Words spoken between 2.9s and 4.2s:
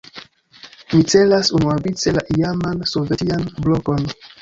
sovetian "blokon".